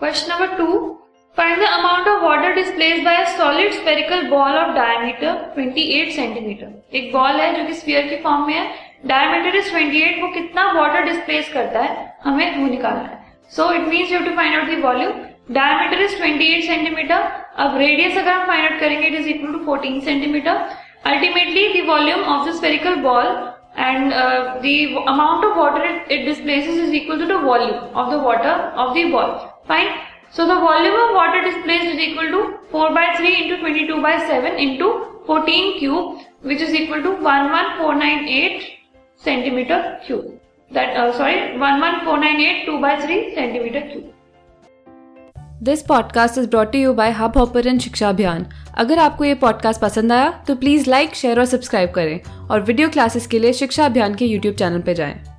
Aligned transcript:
Question 0.00 0.32
number 0.32 0.56
two 0.56 0.66
find 1.36 1.60
the 1.60 1.66
amount 1.66 2.08
of 2.08 2.22
water 2.22 2.52
displace 2.54 2.98
by 3.04 3.24
solid 3.36 3.72
spherical 3.72 4.26
ball 4.28 4.56
of 4.56 4.74
diameter 4.74 5.38
28 5.58 6.10
centimeter 6.16 6.96
एक 6.96 7.12
ball 7.12 7.40
है 7.40 7.46
जो 7.54 7.64
कि 7.66 7.74
sphere 7.74 8.08
के 8.08 8.16
form 8.22 8.46
में 8.46 8.52
है। 8.54 8.66
डायमीटर 9.06 9.56
इज़ 9.56 9.72
28 9.74 10.20
वो 10.22 10.28
कितना 10.34 10.64
वाटर 10.72 11.04
डिस्प्लेस 11.04 11.48
करता 11.52 11.80
है? 11.80 11.96
हमें 12.24 12.58
वो 12.58 12.66
निकालना 12.66 13.02
है। 13.02 13.18
So 13.52 13.70
it 13.72 13.88
means 13.88 14.12
you 14.12 14.20
to 14.20 14.36
find 14.36 14.58
out 14.58 14.68
the 14.70 14.84
volume 14.84 15.12
diameter 15.52 16.02
is 16.02 16.20
28 16.22 16.66
centimeter 16.66 17.26
अब 17.58 17.78
रेडियस 17.78 18.18
अगर 18.18 18.32
हम 18.32 18.46
फाइंड 18.46 18.70
आउट 18.70 18.78
करेंगे 18.80 19.06
it 19.06 19.14
is 19.14 19.28
equal 19.28 19.52
to 19.52 19.64
14 19.72 20.00
centimeter 20.04 20.64
ultimately 21.06 21.68
the 21.72 21.86
volume 21.88 22.24
of 22.36 22.48
the 22.48 22.54
spherical 22.54 23.02
ball 23.02 23.34
and 23.78 24.12
the 24.12 25.04
amount 25.08 25.44
of 25.44 25.58
water 25.58 25.90
it 26.10 26.24
displace 26.26 26.68
is 26.68 26.94
equal 26.94 27.26
to 27.26 27.34
the 27.34 27.42
volume 27.44 28.00
of 28.00 28.14
the 28.14 28.24
water 28.24 28.72
of 28.76 28.98
the 28.98 29.10
ball 29.12 29.38
Fine. 29.68 29.92
So 30.30 30.46
the 30.46 30.54
volume 30.54 30.94
of 30.94 31.14
water 31.14 31.42
displaced 31.42 31.86
is 31.86 31.98
equal 31.98 32.28
to 32.28 32.40
4 32.70 32.94
by 32.94 33.04
3 33.16 33.34
into 33.42 33.56
22 33.58 34.00
by 34.02 34.16
7 34.26 34.58
into 34.58 34.90
14 35.26 35.78
cube 35.78 36.20
which 36.42 36.60
is 36.60 36.74
equal 36.74 37.02
to 37.02 37.14
11498 37.16 38.62
centimeter 39.16 39.98
cube. 40.06 40.38
That 40.70 40.96
uh, 40.96 41.12
sorry 41.12 41.56
11498 41.56 42.66
2 42.66 42.80
by 42.80 42.94
3 43.00 43.34
centimeter 43.34 43.82
cube. 43.88 44.12
This 45.62 45.82
podcast 45.82 46.38
is 46.38 46.48
brought 46.50 46.74
you 46.74 46.92
by 46.94 47.10
Hubhopper 47.38 47.66
and 47.66 47.80
शिक्षा 47.80 48.08
अभियान 48.08 48.46
अगर 48.78 48.98
आपको 48.98 49.24
ये 49.24 49.34
podcast 49.44 49.80
पसंद 49.80 50.12
आया 50.12 50.30
तो 50.48 50.54
please 50.56 50.90
like 50.90 51.14
share 51.14 51.38
और 51.38 51.44
subscribe 51.44 51.90
करें 51.94 52.20
और 52.50 52.60
वीडियो 52.60 52.88
क्लासेस 52.88 53.26
के 53.26 53.38
लिए 53.38 53.52
शिक्षा 53.52 53.86
अभियान 53.86 54.14
के 54.14 54.26
यूट्यूब 54.26 54.54
चैनल 54.54 54.80
पर 54.80 54.92
जाएँ। 54.92 55.35